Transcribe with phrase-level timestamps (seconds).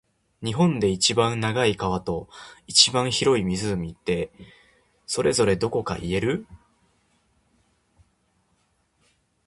[0.41, 2.27] 日本で一番長い川と、
[2.65, 4.31] 一番広い湖って、
[5.05, 6.47] それぞれどこか言える？